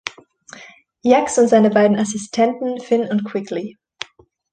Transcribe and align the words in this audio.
Jax 1.03 1.37
und 1.37 1.47
seine 1.47 1.69
beiden 1.69 1.95
Assistenten 1.95 2.79
Finn 2.79 3.03
und 3.07 3.23
Quigley. 3.23 3.77